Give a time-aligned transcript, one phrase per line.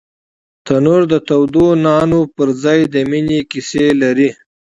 [0.65, 4.29] تنور د تودو نانو پر ځای د مینې کیسې لري